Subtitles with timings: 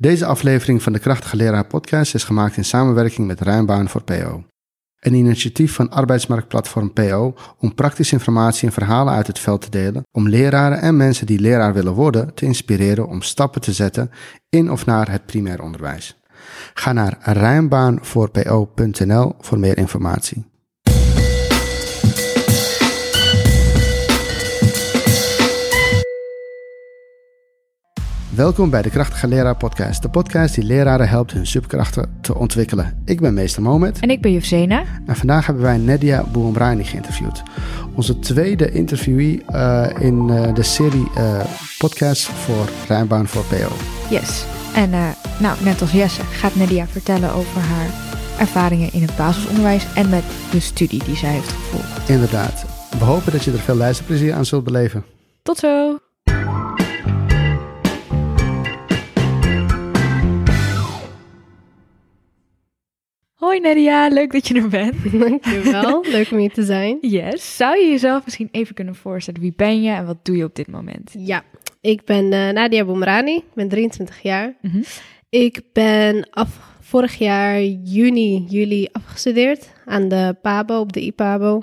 [0.00, 4.44] Deze aflevering van de Krachtige Leraar podcast is gemaakt in samenwerking met Rijnbaan voor PO.
[5.00, 10.02] Een initiatief van arbeidsmarktplatform PO om praktische informatie en verhalen uit het veld te delen,
[10.12, 14.10] om leraren en mensen die leraar willen worden te inspireren om stappen te zetten
[14.48, 16.20] in of naar het primair onderwijs.
[16.74, 20.46] Ga naar rijnbaanvoorpo.nl voor meer informatie.
[28.34, 33.02] Welkom bij de Krachtige Leraar Podcast, de podcast die leraren helpt hun superkrachten te ontwikkelen.
[33.04, 34.00] Ik ben meester Mohamed.
[34.00, 34.84] En ik ben Jufzena.
[35.06, 37.42] En vandaag hebben wij Nadia Bouambrani geïnterviewd.
[37.94, 41.44] Onze tweede interviewee uh, in uh, de serie uh,
[41.78, 43.68] podcast voor Rijnbaan voor PO.
[44.10, 44.44] Yes.
[44.74, 44.90] En
[45.40, 47.90] nou, net als Jesse gaat Nadia vertellen over haar
[48.38, 52.08] ervaringen in het basisonderwijs en met de studie die zij heeft gevolgd.
[52.08, 52.64] Inderdaad.
[52.98, 55.04] We hopen dat je er veel luisterplezier aan zult beleven.
[55.42, 55.98] Tot zo!
[63.48, 65.20] Hoi Nadia, leuk dat je er bent.
[65.20, 66.98] Dankjewel, leuk om hier te zijn.
[67.00, 67.56] Yes.
[67.56, 69.40] Zou je jezelf misschien even kunnen voorstellen?
[69.40, 71.14] Wie ben je en wat doe je op dit moment?
[71.18, 71.44] Ja,
[71.80, 74.56] ik ben uh, Nadia Boumrani, ik ben 23 jaar.
[74.60, 74.82] Mm -hmm.
[75.28, 81.62] Ik ben af, vorig jaar juni, juli afgestudeerd aan de PABO, op de IPABO.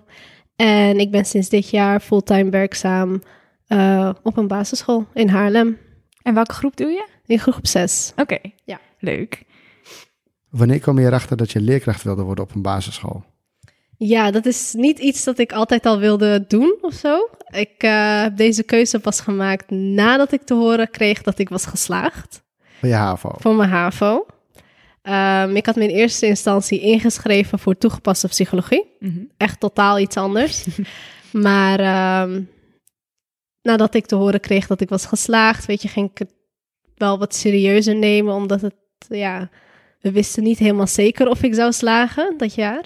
[0.55, 3.21] En ik ben sinds dit jaar fulltime werkzaam
[3.67, 5.77] uh, op een basisschool in Haarlem.
[6.21, 7.07] En welke groep doe je?
[7.25, 8.11] In groep 6.
[8.11, 8.53] Oké, okay.
[8.63, 8.79] ja.
[8.99, 9.43] leuk.
[10.55, 13.23] Wanneer kwam je erachter dat je leerkracht wilde worden op een basisschool?
[13.97, 17.29] Ja, dat is niet iets dat ik altijd al wilde doen of zo.
[17.49, 21.65] Ik uh, heb deze keuze pas gemaakt nadat ik te horen kreeg dat ik was
[21.65, 22.43] geslaagd.
[22.79, 23.31] Voor je HAVO?
[23.37, 24.25] Voor mijn HAVO.
[25.03, 28.95] Um, ik had me in eerste instantie ingeschreven voor toegepaste psychologie.
[28.99, 29.31] Mm -hmm.
[29.37, 30.65] Echt totaal iets anders.
[31.31, 32.49] maar um,
[33.61, 36.33] nadat ik te horen kreeg dat ik was geslaagd, weet je, ging ik het
[36.95, 38.75] wel wat serieuzer nemen, omdat het,
[39.07, 39.49] ja,
[40.05, 42.83] we wisten niet helemaal zeker of ik zou slagen dat jaar.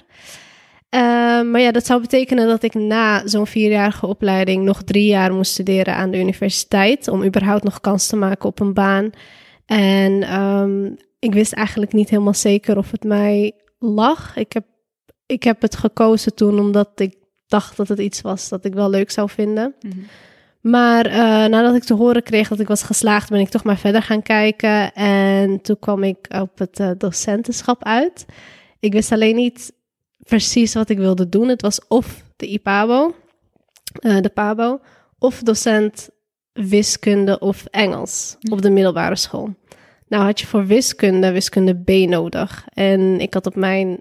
[0.90, 1.00] Uh,
[1.50, 5.52] maar ja, dat zou betekenen dat ik na zo'n vierjarige opleiding nog drie jaar moest
[5.52, 7.08] studeren aan de universiteit.
[7.08, 9.10] Om überhaupt nog kans te maken op een baan.
[9.66, 14.36] En um, ik wist eigenlijk niet helemaal zeker of het mij lag.
[14.36, 14.64] Ik heb,
[15.26, 17.14] ik heb het gekozen toen omdat ik
[17.46, 19.74] dacht dat het iets was dat ik wel leuk zou vinden.
[19.80, 20.06] -hmm.
[20.60, 21.14] Maar uh,
[21.46, 24.22] nadat ik te horen kreeg dat ik was geslaagd, ben ik toch maar verder gaan
[24.22, 24.92] kijken.
[24.94, 28.26] En toen kwam ik op het uh, docentenschap uit.
[28.80, 29.72] Ik wist alleen niet
[30.18, 31.48] precies wat ik wilde doen.
[31.48, 33.14] Het was of de IPABO,
[34.00, 34.80] uh, de PABO,
[35.18, 36.08] of docent
[36.52, 39.54] wiskunde of Engels op de middelbare school.
[40.08, 42.64] Nou had je voor wiskunde wiskunde B nodig.
[42.74, 44.00] En ik had op mijn,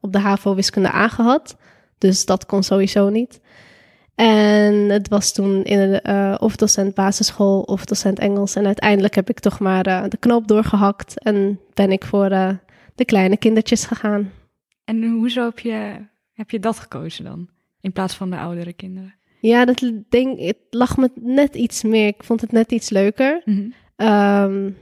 [0.00, 1.56] op de HAVO wiskunde A gehad.
[1.98, 3.40] Dus dat kon sowieso niet.
[4.16, 8.54] En het was toen in de, uh, of docent basisschool of docent Engels.
[8.54, 12.50] En uiteindelijk heb ik toch maar uh, de knoop doorgehakt en ben ik voor uh,
[12.94, 14.32] de kleine kindertjes gegaan.
[14.84, 15.96] En hoezo heb je,
[16.32, 17.48] heb je dat gekozen dan,
[17.80, 19.14] in plaats van de oudere kinderen?
[19.40, 22.06] Ja, dat ding, het lag me net iets meer.
[22.06, 23.42] Ik vond het net iets leuker.
[23.44, 24.06] Mm -hmm.
[24.06, 24.76] um,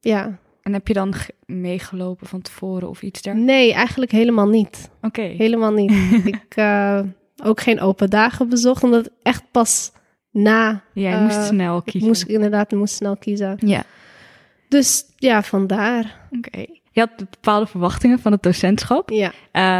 [0.00, 0.38] ja.
[0.62, 1.14] En heb je dan
[1.46, 3.52] meegelopen van tevoren of iets dergelijks?
[3.52, 4.90] Nee, eigenlijk helemaal niet.
[4.96, 5.06] Oké.
[5.06, 5.34] Okay.
[5.36, 5.92] Helemaal niet.
[6.34, 6.54] ik
[7.44, 9.92] ook geen open dagen bezocht, omdat echt pas
[10.30, 10.82] na.
[10.92, 12.08] Ja, je uh, moest snel kiezen.
[12.08, 13.56] Moest, inderdaad, ik moest snel kiezen.
[13.58, 13.82] Ja.
[14.68, 16.28] Dus ja, vandaar.
[16.30, 16.48] Oké.
[16.48, 16.80] Okay.
[16.90, 19.10] Je had bepaalde verwachtingen van het docentschap.
[19.10, 19.32] Ja.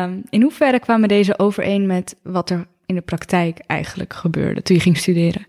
[0.05, 4.77] Um, in hoeverre kwamen deze overeen met wat er in de praktijk eigenlijk gebeurde toen
[4.77, 5.47] je ging studeren?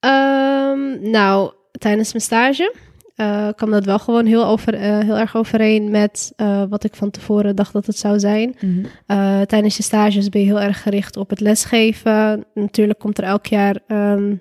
[0.00, 2.74] Um, nou, tijdens mijn stage
[3.16, 6.94] uh, kwam dat wel gewoon heel, over, uh, heel erg overeen met uh, wat ik
[6.94, 8.56] van tevoren dacht dat het zou zijn.
[8.60, 9.46] Mm -hmm.
[9.46, 12.44] tijdens je stages ben je heel erg gericht op het lesgeven.
[12.54, 14.40] Natuurlijk komt er elk jaar, um,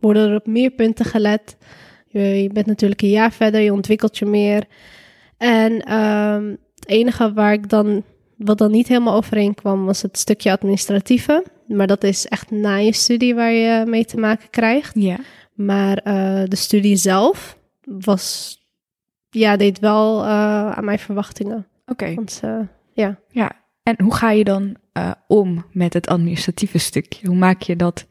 [0.00, 1.56] worden er op meer punten gelet.
[2.06, 4.64] Je, je, bent natuurlijk een jaar verder, je ontwikkelt je meer.
[5.36, 8.02] En um, het enige waar ik dan,
[8.36, 11.44] wat dan niet helemaal overeen kwam, was het stukje administratieve.
[11.66, 14.94] Maar dat is echt na je studie waar je mee te maken krijgt.
[14.94, 15.16] Ja.
[15.54, 15.94] Maar
[16.48, 17.55] de studie zelf,
[17.86, 18.58] was,
[19.30, 21.66] ja, deed wel uh, aan mijn verwachtingen.
[21.86, 21.92] Oké.
[21.92, 22.14] Okay.
[22.14, 22.60] Want uh,
[22.92, 23.18] ja.
[23.30, 23.52] Ja,
[23.82, 27.26] en hoe ga je dan uh, om met het administratieve stukje?
[27.26, 28.06] Hoe maak je dat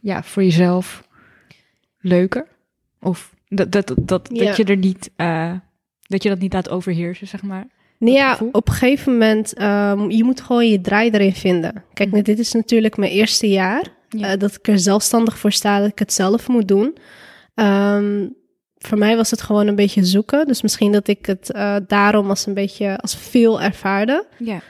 [0.00, 1.08] ja, voor jezelf
[1.98, 2.46] leuker?
[3.00, 4.44] Of dat, dat, dat, dat, ja.
[4.44, 5.10] dat je er niet,
[6.02, 7.66] dat je dat niet laat overheersen, zeg maar?
[7.98, 11.84] Nee, ja, op een gegeven moment, um, je moet gewoon je draai erin vinden.
[11.92, 12.22] Kijk, mm.
[12.22, 13.94] dit is natuurlijk mijn eerste jaar.
[14.08, 14.36] Ja.
[14.36, 16.96] dat ik er zelfstandig voor sta, dat ik het zelf moet doen.
[17.54, 18.34] Um,
[18.86, 20.46] voor mij was het gewoon een beetje zoeken.
[20.46, 24.26] Dus misschien dat ik het uh, daarom als een beetje als veel ervaarde.
[24.38, 24.60] Ja.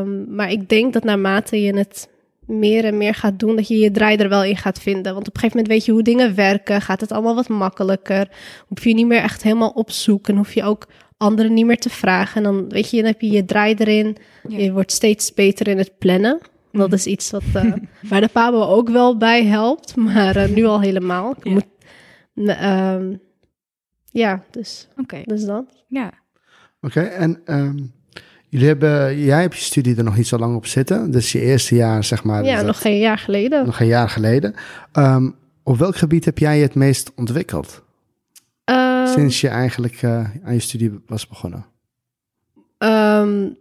[0.00, 2.08] Um, maar ik denk dat naarmate je het
[2.46, 5.14] meer en meer gaat doen, dat je je draai er wel in gaat vinden.
[5.14, 8.28] Want op een gegeven moment weet je hoe dingen werken, gaat het allemaal wat makkelijker.
[8.66, 10.86] Hoef je niet meer echt helemaal op zoek en hoef je ook
[11.16, 12.36] anderen niet meer te vragen.
[12.36, 14.16] En dan weet je, dan heb je je draai erin.
[14.48, 16.38] Je wordt steeds beter in het plannen.
[16.72, 17.72] Dat is iets wat, uh,
[18.10, 21.34] waar de Pabo ook wel bij helpt, maar uh, nu al helemaal.
[21.42, 21.52] Ja.
[21.52, 21.66] Moet,
[22.34, 22.96] uh,
[24.16, 25.22] ja, dus, okay.
[25.24, 25.64] dus dat.
[25.88, 26.06] Ja.
[26.80, 27.92] Oké, okay, en um,
[28.48, 31.10] jullie hebben, jij hebt je studie er nog niet zo lang op zitten.
[31.10, 32.44] Dus je eerste jaar, zeg maar.
[32.44, 33.66] Ja, nog geen jaar geleden.
[33.66, 34.54] Nog een jaar geleden.
[34.92, 37.82] Um, op welk gebied heb jij je het meest ontwikkeld?
[38.70, 41.66] Uh, Sinds je eigenlijk uh, aan je studie was begonnen?
[42.78, 43.56] Um,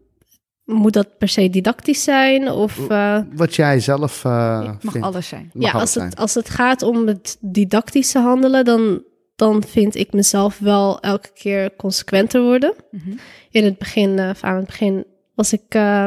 [0.66, 2.52] moet dat per se didactisch zijn?
[2.52, 5.08] Of, uh, Wat jij zelf uh, Het mag vindt.
[5.08, 5.52] alles zijn.
[5.54, 6.10] Mag ja, alles als zijn.
[6.10, 9.04] het, als het gaat om het didactische handelen, dan,
[9.36, 12.74] dan vind ik mezelf wel elke keer consequenter worden.
[12.92, 13.12] Mhm.
[13.52, 15.06] In het begin, uh, aan het begin
[15.36, 16.06] was ik uh,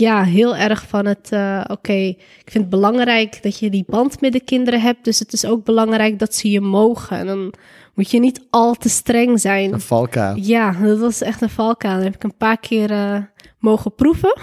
[0.00, 4.20] ja, heel erg van het, uh, oké, ik vind het belangrijk dat je die band
[4.20, 5.04] met de kinderen hebt.
[5.04, 7.16] Dus het is ook belangrijk dat ze je mogen.
[7.16, 7.54] En dan
[7.94, 9.72] moet je niet al te streng zijn.
[9.72, 10.36] Een valkuil.
[10.36, 11.94] Ja, dat was echt een valkuil.
[11.94, 13.18] Dat heb ik een paar keer uh,
[13.58, 14.38] mogen proeven.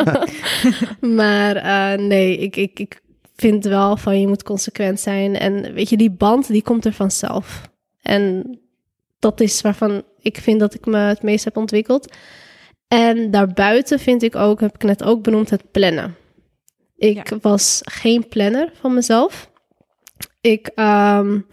[1.16, 3.00] maar uh, nee, ik, ik, ik
[3.40, 5.36] vind wel van je moet consequent zijn.
[5.36, 7.70] En weet je, die band die komt er vanzelf.
[8.02, 8.58] En
[9.18, 12.12] dat is waarvan ik vind dat ik me het meest heb ontwikkeld.
[12.88, 16.14] En daarbuiten vind ik ook, heb ik net ook benoemd, het plannen.
[16.96, 17.38] Ik ja.
[17.40, 19.50] was geen planner van mezelf.
[20.40, 21.46] Ik um,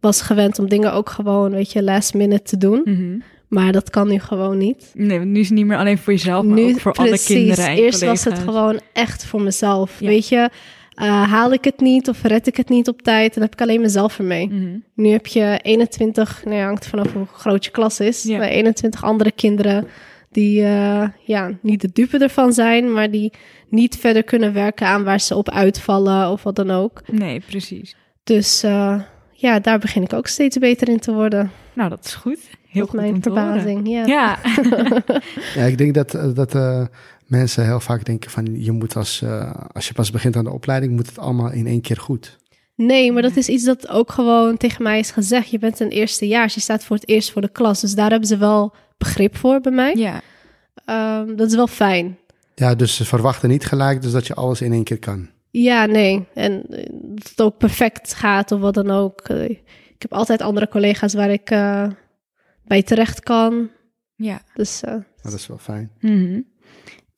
[0.00, 2.80] was gewend om dingen ook gewoon, weet je, last minute te doen.
[2.84, 3.22] Mm -hmm.
[3.48, 4.90] Maar dat kan nu gewoon niet.
[4.94, 7.38] Nee, nu is het niet meer alleen voor jezelf, maar nu, ook voor precies, alle
[7.38, 8.24] kinderen en Eerst collega's.
[8.24, 10.00] was het gewoon echt voor mezelf.
[10.00, 10.06] Ja.
[10.06, 10.50] Weet je,
[10.96, 13.60] uh, haal ik het niet of red ik het niet op tijd, dan heb ik
[13.60, 14.46] alleen mezelf ermee.
[14.46, 14.84] Mm -hmm.
[14.94, 19.04] Nu heb je 21, nou ja, hangt vanaf hoe groot je klas is, maar 21
[19.04, 19.86] andere kinderen
[20.30, 23.32] die uh, ja, niet de dupe ervan zijn, maar die
[23.68, 27.02] niet verder kunnen werken aan waar ze op uitvallen of wat dan ook.
[27.06, 27.96] Nee, precies.
[28.24, 29.00] Dus uh,
[29.32, 31.50] ja, daar begin ik ook steeds beter in te worden.
[31.72, 32.38] Nou, dat is goed.
[32.68, 34.06] Heel Tot goed mijn om te verbazing, ja.
[34.06, 34.38] Ja.
[35.54, 36.84] Ja, ik denk dat, dat uh,
[37.30, 40.52] mensen heel vaak denken van je moet als, uh, als je pas begint aan de
[40.52, 42.38] opleiding, moet het allemaal in één keer goed.
[42.74, 45.50] Nee, maar dat is iets dat ook gewoon tegen mij is gezegd.
[45.50, 47.80] Je bent een eerstejaars, je staat voor het eerst voor de klas.
[47.80, 49.94] Dus daar hebben ze wel begrip voor bij mij.
[49.94, 50.20] ja.
[50.86, 52.18] Um, dat is wel fijn.
[52.54, 55.28] Ja, dus ze verwachten niet gelijk dus dat je alles in één keer kan.
[55.50, 56.26] Ja, nee.
[56.34, 59.28] En dat het ook perfect gaat of wat dan ook.
[59.28, 59.62] Uh, ik
[59.98, 61.86] heb altijd andere collega's waar ik uh,
[62.64, 63.70] bij terecht kan.
[64.14, 64.40] Ja.
[64.54, 65.90] Dus uh, dat is wel fijn.
[66.00, 66.44] Mm -hmm.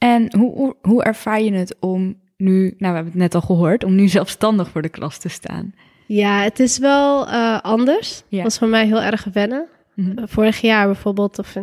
[0.03, 3.85] En hoe, hoe, ervaar je het om nu, nou we hebben het net al gehoord,
[3.85, 5.75] om nu zelfstandig voor de klas te staan?
[6.07, 8.23] Ja, het is wel uh, anders.
[8.29, 8.43] Ja.
[8.43, 9.67] Was voor mij heel erg wennen.
[9.95, 10.29] Mm -hmm.
[10.29, 11.57] Vorig jaar bijvoorbeeld, of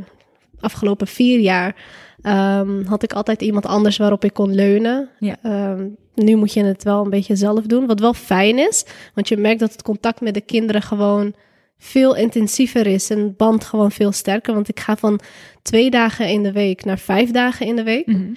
[0.60, 1.76] afgelopen vier jaar,
[2.24, 5.10] um, had ik altijd iemand anders waarop ik kon leunen.
[5.20, 5.36] Ja.
[5.72, 8.86] Um, nu moet je het wel een beetje zelf doen, wat wel fijn is.
[9.14, 11.34] Want je merkt dat het contact met de kinderen gewoon
[11.80, 14.54] veel intensiever is en band gewoon veel sterker.
[14.54, 15.20] Want ik ga van
[15.62, 18.06] twee dagen in de week naar vijf dagen in de week.
[18.08, 18.36] Mm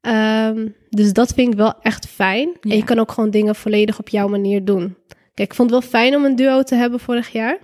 [0.00, 0.12] -hmm.
[0.56, 2.48] um, dus dat vind ik wel echt fijn.
[2.60, 2.70] Ja.
[2.70, 4.96] En je kan ook gewoon dingen volledig op jouw manier doen.
[5.34, 7.58] Kijk, ik vond het wel fijn om een duo te hebben vorig jaar.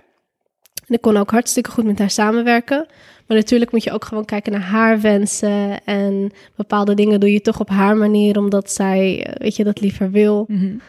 [0.87, 2.87] En ik kon ook hartstikke goed met haar samenwerken.
[3.27, 5.83] Maar natuurlijk moet je ook gewoon kijken naar haar wensen.
[5.83, 9.81] En bepaalde dingen doe je toch op haar manier, omdat zij, eh, weet je, dat
[9.81, 10.45] liever wil.
[10.47, 10.81] Mm -hmm.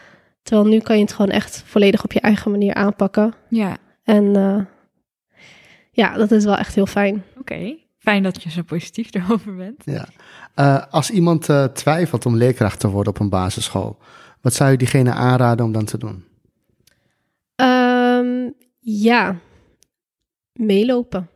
[0.43, 3.33] Terwijl nu kan je het gewoon echt volledig op je eigen manier aanpakken.
[3.49, 3.77] Ja.
[4.11, 4.61] En uh,
[5.91, 7.23] ja, dat is wel echt heel fijn.
[7.29, 7.85] Oké, okay.
[7.97, 9.83] fijn dat je zo positief erover bent.
[9.85, 10.07] Ja.
[10.55, 13.97] Uh, als iemand uh, twijfelt om leerkracht te worden op een basisschool,
[14.41, 16.25] wat zou je diegene aanraden om dan te doen?
[17.55, 19.35] Um, ja,
[20.53, 21.29] meelopen.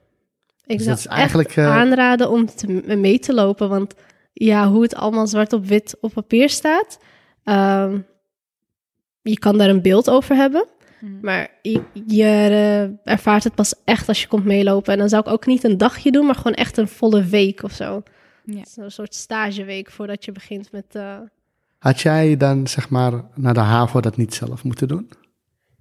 [0.66, 2.68] Ik dus zou is eigenlijk, echt aanraden om te,
[2.98, 3.94] mee te lopen, want
[4.34, 7.00] ja, hoe het allemaal zwart op wit op papier staat,
[7.44, 8.06] um,
[9.22, 10.68] je kan daar een beeld over hebben,
[11.00, 11.20] mm.
[11.22, 14.94] maar je, je uh, ervaart het pas echt als je komt meelopen.
[14.94, 17.64] En dan zou ik ook niet een dagje doen, maar gewoon echt een volle week
[17.64, 18.04] of zo.
[18.44, 18.62] Ja.
[18.66, 20.86] Zo'n soort stageweek voordat je begint met...
[20.96, 21.18] Uh...
[21.78, 25.10] Had jij dan, zeg maar, naar de HAVO dat niet zelf moeten doen?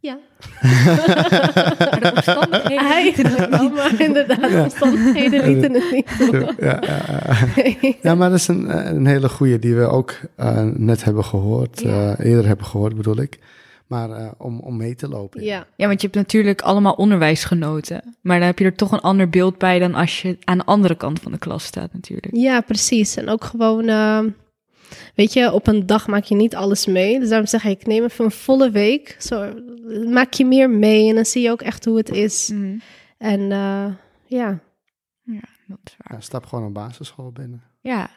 [0.05, 0.19] Ja.
[2.01, 6.11] de omstandigheden Eigenlijk wel, maar inderdaad, de omstandigheden lieten het niet.
[6.59, 7.95] Ja, ja, ja.
[8.03, 11.81] ja, maar dat is een, een hele goeie die we ook uh, net hebben gehoord.
[11.81, 12.17] Ja.
[12.19, 13.39] Uh, eerder hebben gehoord, bedoel ik.
[13.87, 15.43] Maar uh, om, om mee te lopen.
[15.43, 15.67] Ja.
[15.77, 18.17] ja, want je hebt natuurlijk allemaal onderwijsgenoten.
[18.21, 20.65] Maar dan heb je er toch een ander beeld bij dan als je aan de
[20.65, 22.37] andere kant van de klas staat natuurlijk.
[22.37, 23.17] Ja, precies.
[23.17, 23.89] En ook gewoon...
[23.89, 24.21] Uh,
[25.15, 27.21] Weet je, op een dag maak je niet alles mee.
[27.21, 29.17] Dus daarom zeg ik, ik neem even een volle week.
[29.19, 29.55] Zo
[30.07, 32.51] maak je meer mee en dan zie je ook echt hoe het is.
[32.55, 32.81] Mm.
[33.19, 33.87] En uh,
[34.27, 34.61] ja.
[35.23, 36.17] Ja, dat is waar.
[36.17, 37.63] Ja, stap gewoon een basisschool binnen.
[37.81, 38.11] Ja.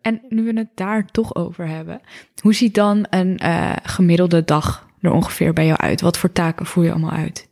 [0.00, 2.00] En nu we het daar toch over hebben,
[2.42, 6.00] hoe ziet dan een uh, gemiddelde dag er ongeveer bij jou uit?
[6.00, 7.48] Wat voor taken voer je allemaal uit?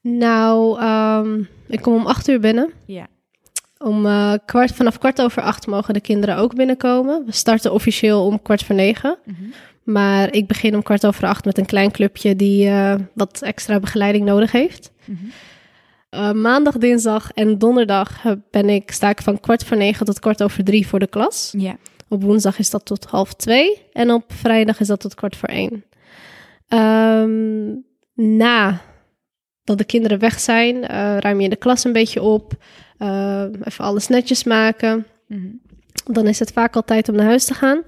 [0.00, 2.72] Nou, um, ik kom om acht uur binnen.
[2.84, 3.06] Ja.
[3.78, 7.24] Om uh, kwart, vanaf kwart over acht mogen de kinderen ook binnenkomen.
[7.26, 9.18] We starten officieel om kwart voor negen.
[9.24, 9.44] Mhm.
[9.82, 13.80] Maar ik begin om kwart over acht met een klein clubje die uh, wat extra
[13.80, 14.92] begeleiding nodig heeft.
[15.04, 15.24] Mhm.
[16.10, 20.42] Uh, maandag, dinsdag en donderdag ben ik, sta ik van kwart voor negen tot kwart
[20.42, 21.54] over drie voor de klas.
[21.56, 21.76] Ja.
[22.08, 25.48] Op woensdag is dat tot half twee en op vrijdag is dat tot kwart voor
[25.48, 25.84] één.
[26.68, 27.84] Um,
[28.14, 28.80] na
[29.64, 32.52] dat de kinderen weg zijn, uh, ruim je de klas een beetje op.
[32.98, 35.06] Uh, even alles netjes maken.
[35.26, 35.60] Mm -hmm.
[36.14, 37.82] Dan is het vaak al tijd om naar huis te gaan.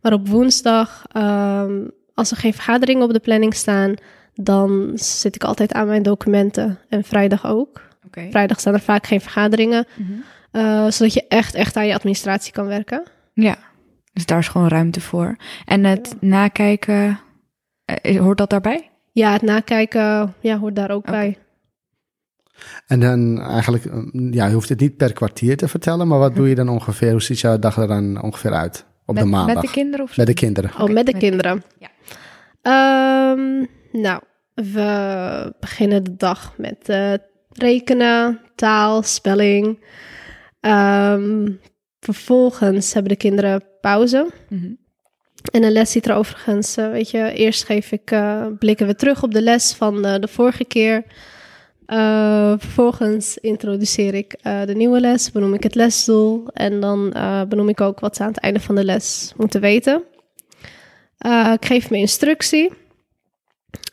[0.00, 3.94] Maar op woensdag, um, als er geen vergaderingen op de planning staan,
[4.34, 6.78] dan zit ik altijd aan mijn documenten.
[6.88, 7.82] En vrijdag ook.
[8.06, 8.30] Okay.
[8.30, 9.86] Vrijdag staan er vaak geen vergaderingen.
[9.94, 10.22] Mm -hmm.
[10.62, 13.02] uh, zodat je echt, echt aan je administratie kan werken.
[13.32, 13.56] Ja,
[14.12, 15.36] dus daar is gewoon ruimte voor.
[15.64, 16.26] En het ja.
[16.28, 17.18] nakijken,
[18.18, 18.90] hoort dat daarbij?
[19.12, 21.20] Ja, het nakijken ja, hoort daar ook okay.
[21.20, 21.38] bij.
[22.86, 23.84] En dan eigenlijk,
[24.30, 27.10] ja, je hoeft het niet per kwartier te vertellen, maar wat doe je dan ongeveer?
[27.10, 29.54] Hoe ziet jouw dag er dan ongeveer uit op met, de maandag?
[29.54, 30.14] Met de kinderen of zo?
[30.16, 30.70] Met de kinderen.
[30.70, 31.62] Oh, okay, met de met kinderen.
[31.78, 33.32] Ja.
[33.32, 34.20] Um, nou,
[34.54, 37.12] we beginnen de dag met uh,
[37.52, 39.84] rekenen, taal, spelling.
[40.60, 41.60] Um,
[42.00, 44.30] vervolgens hebben de kinderen pauze.
[44.48, 44.78] Mm -hmm.
[45.52, 48.94] En een les ziet er overigens, uh, weet je, eerst geef ik, uh, blikken we
[48.94, 51.04] terug op de les van uh, de vorige keer.
[52.58, 57.14] Vervolgens introduceer ik de nieuwe les, benoem ik het lesdoel en dan
[57.48, 60.02] benoem ik ook wat ze aan het einde van de les moeten weten.
[61.52, 62.72] ik geef mijn instructie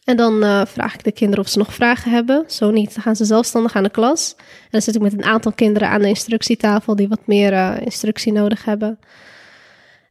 [0.04, 2.44] en dan vraag ik de kinderen of ze nog vragen hebben.
[2.48, 4.36] Zo niet, dan gaan ze zelfstandig aan de klas.
[4.38, 8.32] En dan zit ik met een aantal kinderen aan de instructietafel die wat meer instructie
[8.32, 9.00] nodig hebben.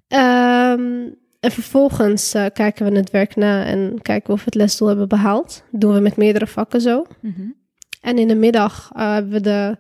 [0.09, 5.09] Um, en vervolgens kijken we het werk na en kijken of we het lesdoel hebben
[5.09, 5.65] behaald.
[5.71, 7.07] Dat doen we met meerdere vakken zo.
[7.21, 7.61] Mm -hmm.
[8.03, 9.79] En in de middag uh, hebben we de,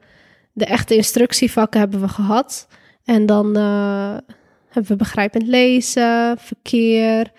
[0.52, 2.69] de echte instructievakken hebben we gehad.
[3.04, 4.16] En dan uh,
[4.69, 7.33] hebben we begrijpend lezen, verkeer,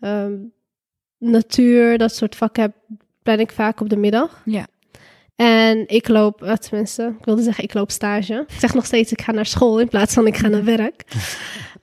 [0.00, 0.52] um,
[1.18, 2.72] natuur, dat soort vakken heb,
[3.22, 4.42] plan ik vaak op de middag.
[4.44, 4.66] Ja.
[5.36, 8.44] En ik loop, tenminste, ik wilde zeggen ik loop stage.
[8.48, 11.04] Ik zeg nog steeds ik ga naar school in plaats van ik ga naar werk.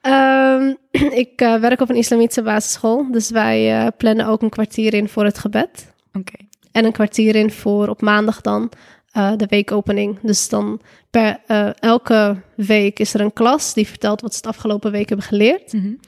[0.01, 0.77] Um,
[1.23, 5.37] ik werk op een islamitische basisschool, dus wij plannen ook een kwartier in voor het
[5.37, 5.93] gebed.
[6.07, 6.17] Oké.
[6.17, 6.47] Okay.
[6.71, 8.71] En een kwartier in voor op maandag dan
[9.17, 10.19] uh, de weekopening.
[10.21, 11.39] Dus dan per
[11.79, 15.73] elke week is er een klas die vertelt wat ze het afgelopen week hebben geleerd.
[15.73, 15.99] Mm -hmm.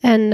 [0.00, 0.30] En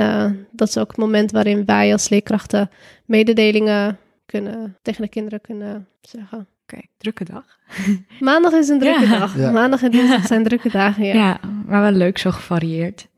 [0.51, 2.71] dat is ook het moment waarin wij als leerkrachten
[3.05, 6.49] mededelingen kunnen, tegen de kinderen kunnen zeggen.
[6.67, 7.45] Oké, okay, drukke dag.
[8.21, 9.19] Maandag is een drukke ja.
[9.19, 9.37] dag.
[9.37, 9.51] Ja.
[9.51, 11.15] Maandag en dinsdag zijn drukke dagen, ja.
[11.15, 13.09] Ja, maar wel leuk, zo gevarieerd.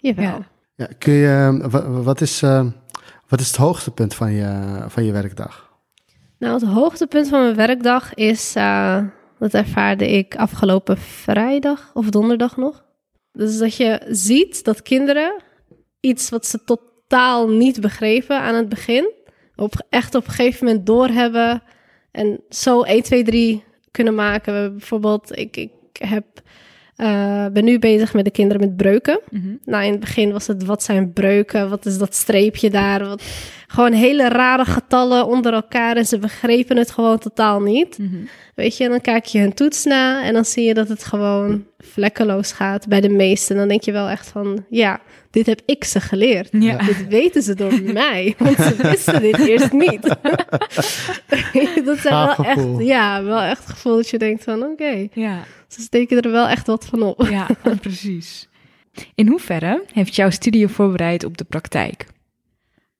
[0.00, 0.24] Jawel.
[0.24, 0.48] Ja.
[0.74, 2.66] Ja, kun je, wat, wat, is, uh,
[3.28, 5.72] wat is het hoogtepunt van je, van je werkdag?
[6.38, 9.02] Nou, het hoogtepunt van mijn werkdag is, uh,
[9.38, 12.84] dat ervaarde ik afgelopen vrijdag of donderdag nog.
[13.32, 15.42] Dus dat je ziet dat kinderen
[16.00, 19.12] iets wat ze totaal niet begrepen aan het begin,
[19.56, 21.62] op, echt op een gegeven moment doorhebben
[22.10, 24.76] en zo 1, 2, 3 kunnen maken.
[24.76, 26.24] Bijvoorbeeld, ik, ik heb,
[26.96, 29.20] uh, ben nu bezig met de kinderen met breuken.
[29.30, 29.58] Mm -hmm.
[29.64, 31.68] Nou, in het begin was het, wat zijn breuken?
[31.70, 33.08] Wat is dat streepje daar?
[33.08, 33.22] Wat,
[33.66, 37.98] gewoon hele rare getallen onder elkaar en ze begrepen het gewoon totaal niet.
[37.98, 38.28] Mm -hmm.
[38.54, 41.04] Weet je, en dan kijk je hun toets na en dan zie je dat het
[41.04, 43.56] gewoon vlekkeloos gaat bij de meesten.
[43.56, 45.00] Dan denk je wel echt van, ja,
[45.30, 46.48] dit heb ik ze geleerd.
[46.50, 46.76] Ja.
[46.76, 50.02] Dit weten ze door mij, want ze wisten dit eerst niet.
[51.84, 55.10] dat zijn wel echt, ja, wel echt het gevoel dat je denkt van, oké, okay,
[55.12, 55.44] ja.
[55.68, 57.28] ze steken er wel echt wat van op.
[57.30, 57.46] Ja,
[57.80, 58.48] precies.
[59.14, 62.06] In hoeverre heeft jouw studie voorbereid op de praktijk?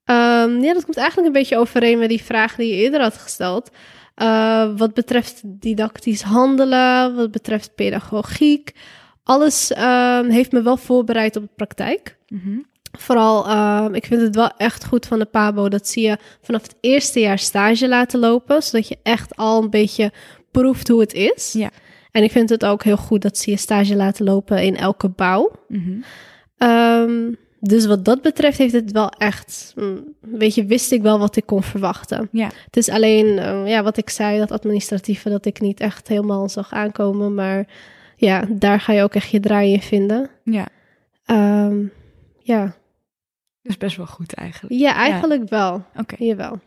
[0.04, 3.16] Um, ja, dat komt eigenlijk een beetje overeen met die vraag die je eerder had
[3.16, 3.70] gesteld.
[4.16, 8.73] Uh, wat betreft didactisch handelen, wat betreft pedagogiek.
[9.28, 12.16] Alles uh, heeft me wel voorbereid op de praktijk.
[12.28, 12.66] Mm -hmm.
[12.99, 15.68] Vooral, uh, ik vind het wel echt goed van de PABO.
[15.68, 18.62] Dat zie je vanaf het eerste jaar stage laten lopen.
[18.62, 20.12] Zodat je echt al een beetje
[20.50, 21.52] proeft hoe het is.
[21.52, 21.70] Ja.
[22.11, 25.08] En ik vind het ook heel goed dat ze je stage laten lopen in elke
[25.08, 25.50] bouw.
[25.68, 26.02] Mm
[26.58, 26.68] -hmm.
[26.68, 29.75] um, dus wat dat betreft heeft het wel echt,
[30.20, 32.28] weet je, wist ik wel wat ik kon verwachten.
[32.32, 32.50] Ja.
[32.64, 36.49] Het is alleen, uh, ja, wat ik zei, dat administratieve, dat ik niet echt helemaal
[36.49, 37.35] zag aankomen.
[37.35, 37.66] Maar
[38.18, 40.30] ja, daar ga je ook echt je draai in vinden.
[40.44, 40.68] Ja.
[41.66, 41.92] Um,
[42.38, 42.62] ja.
[43.62, 44.75] Dat is best wel goed eigenlijk.
[44.75, 45.48] Ja, eigenlijk ja.
[45.48, 45.75] wel.
[45.75, 46.00] Oké.
[46.00, 46.26] Okay.
[46.26, 46.60] Jawel.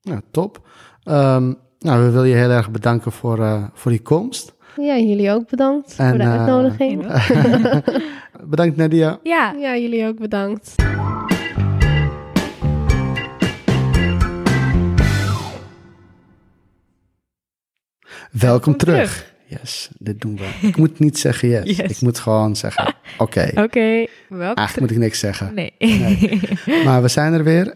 [0.00, 0.68] Ja, top.
[1.04, 4.54] Um, nou, we willen je heel erg bedanken voor, uh, voor die komst.
[4.76, 7.06] Ja, jullie ook bedankt voor de uitnodiging.
[8.54, 9.18] bedankt Nadia.
[9.22, 9.52] Ja.
[9.52, 10.74] ja, jullie ook bedankt.
[18.30, 19.31] Welkom terug.
[19.60, 20.66] Yes, dit doen we.
[20.66, 21.78] Ik moet niet zeggen yes.
[21.96, 22.86] Ik moet gewoon zeggen
[23.18, 23.48] oké.
[23.50, 25.54] Oké, okay, Eigenlijk moet ik niks zeggen.
[25.54, 25.72] Nee.
[26.84, 27.74] Maar we zijn er weer.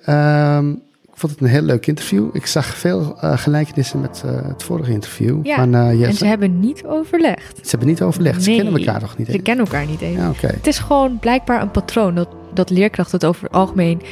[0.56, 2.28] Um, ik vond het een heel leuk interview.
[2.32, 5.46] Ik zag veel uh, gelijkenissen met uh, het vorige interview.
[5.46, 7.58] Ja, van, uh, en ze hebben niet overlegd.
[7.62, 8.42] Ze hebben niet overlegd.
[8.42, 10.16] Ze kennen elkaar nog niet Ze kennen elkaar niet eens.
[10.16, 10.50] Ja, okay.
[10.50, 14.02] Het is gewoon blijkbaar een patroon dat, dat leerkrachten het over het algemeen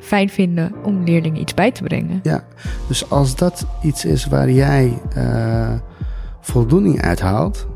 [0.00, 2.20] fijn vinden om leerlingen iets bij te brengen.
[2.22, 2.44] Ja,
[2.88, 4.98] dus als dat iets is waar jij
[6.46, 7.66] voldoening uithaalt,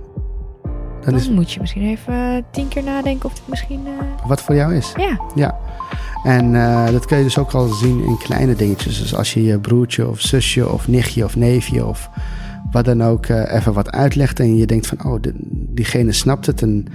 [0.62, 1.30] dan, dan is...
[1.30, 3.80] moet je misschien even tien keer nadenken of het misschien...
[4.26, 4.92] Wat voor jou is.
[4.96, 5.20] Ja.
[5.34, 5.58] Ja.
[6.22, 8.98] En uh, dat kun je dus ook al zien in kleine dingetjes.
[8.98, 12.10] Dus als je je broertje of zusje of nichtje of neefje of
[12.70, 16.46] wat dan ook uh, even wat uitlegt en je denkt van, oh, de, diegene snapt
[16.46, 16.86] het en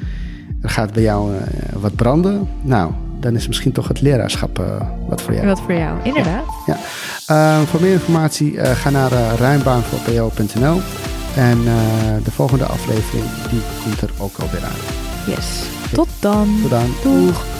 [0.61, 1.31] er gaat bij jou
[1.79, 2.47] wat branden.
[2.61, 4.63] Nou, dan is misschien toch het leraarschap
[5.07, 5.45] wat voor jou.
[5.45, 6.45] Wat voor jou, inderdaad.
[6.65, 6.77] Ja.
[7.27, 7.61] ja.
[7.61, 10.81] voor meer informatie ga naar ruimbaanvoorpo.nl
[11.35, 11.63] en
[12.23, 14.81] de volgende aflevering die komt er ook alweer aan.
[15.27, 15.45] Yes.
[15.93, 16.59] Tot dan.
[16.61, 16.93] Tot dan.
[17.03, 17.54] Doeg.